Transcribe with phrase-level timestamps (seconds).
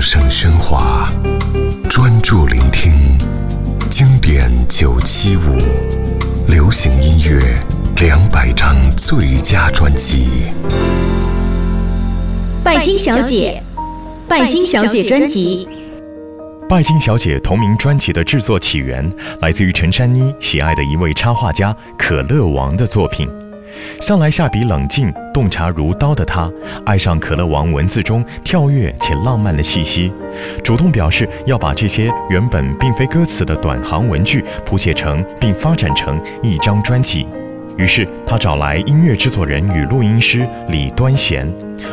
[0.00, 1.10] 声喧哗，
[1.88, 3.18] 专注聆听
[3.90, 5.58] 经典九七五，
[6.48, 7.54] 流行音乐
[8.00, 10.44] 两百张最佳专辑。
[12.64, 13.62] 拜金小姐，
[14.26, 15.68] 拜金小姐专辑。
[16.66, 19.08] 拜金小姐同名专辑的制作起源
[19.42, 23.28] 来自于陈珊妮喜爱的一位插画家可乐王的作品。
[24.00, 26.50] 向来下笔冷静、洞察如刀的他，
[26.84, 30.12] 爱上可乐王文字中跳跃且浪漫的气息，
[30.62, 37.26] 主动表示要把这些原本并非歌词的短行文句谱写成并发展成一张专辑。
[37.76, 41.50] 于是他找来音乐制作人与录音师李端贤，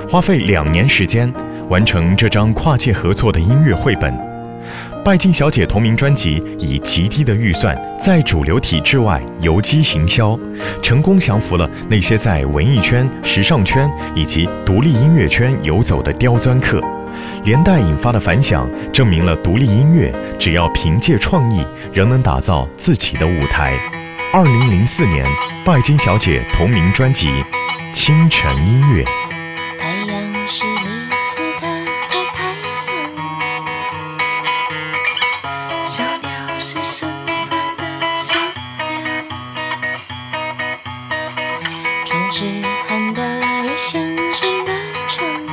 [0.10, 1.32] 花费两年时间
[1.70, 4.27] 完成这张跨界合作的音乐绘本。
[5.08, 10.38] 拜金小姐同名专辑以极低的预算，在主流体制外游击行销，
[10.84, 16.82] 成功降服了那些在文艺圈、时尚圈以及独立音乐圈游走的刁钻客，
[17.46, 23.80] 连带引发的反响，证明了独立音乐只要凭借创意，仍能打造自己的舞台。
[24.34, 25.26] 二零零四年，
[25.66, 27.30] 拜金小姐同名专辑
[27.94, 29.06] 《清晨音乐》。
[35.98, 37.84] 小鸟是深色的
[38.22, 38.38] 小
[38.78, 39.02] 鸟，
[42.06, 42.46] 春之
[42.88, 44.72] 寒的而现成的
[45.08, 45.48] 城，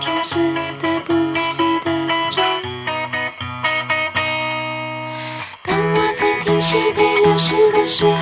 [0.00, 1.90] 装饰的不息的
[2.30, 2.44] 钟。
[5.64, 8.14] 当我在听西北流逝的时候，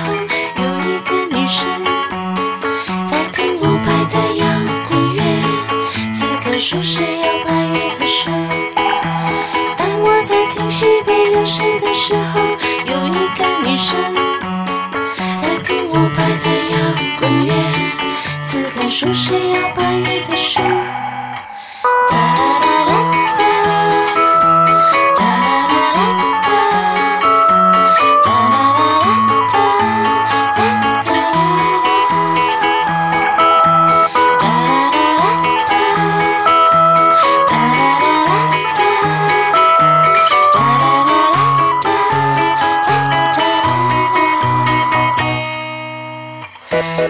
[10.53, 12.39] 听西北流水的时候，
[12.85, 13.97] 有一个女生
[15.41, 16.77] 在听伍佰的摇
[17.17, 17.53] 滚乐，
[18.43, 20.61] 此刻熟睡摇摆乐的手。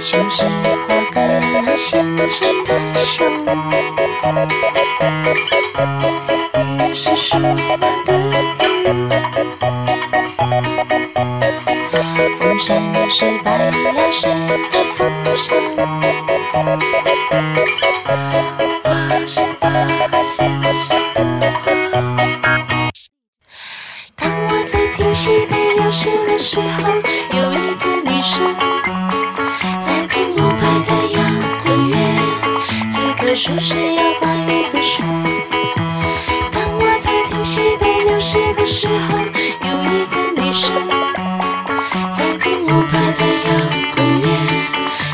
[0.04, 0.30] 啦啦。
[0.30, 1.16] 熊是活个
[1.62, 3.24] 那现成的熊，
[6.90, 7.56] 雨是数码
[8.04, 8.10] 的
[8.60, 8.68] 雨，
[12.38, 12.70] 风扇
[13.10, 14.30] 是白了谁
[14.70, 15.00] 的风
[15.38, 15.56] 扇？
[18.84, 18.86] 花
[19.26, 19.66] 是把
[20.22, 21.18] 心上的
[21.64, 21.66] 花。
[24.18, 26.94] 当我在听西北流逝的时候，
[27.32, 28.54] 有一个女生
[33.36, 35.04] 此刻熟睡摇摆乐的手。
[36.52, 39.18] 当我在听西北流逝的时候，
[39.62, 40.70] 有一个女生
[42.14, 43.50] 在听伍佰的摇
[43.96, 44.28] 滚乐，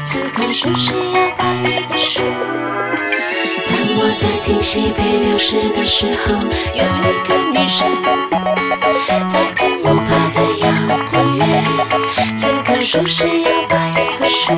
[0.04, 2.22] 此刻熟睡摇摆乐的手。
[3.64, 6.36] 当我在听西北流逝的时候，
[6.76, 7.88] 有一个女生
[9.30, 10.68] 在听伍佰的摇
[11.10, 11.42] 滚乐，
[12.36, 14.54] 此刻熟睡摇摆乐的手。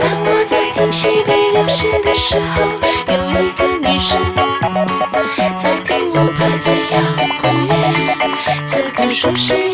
[0.00, 2.62] 当我在听西北游戏的时候，
[3.08, 4.16] 有一个女生
[5.56, 6.96] 在听我拍的摇
[7.40, 7.70] 滚乐，
[8.64, 9.67] 此刻熟悉。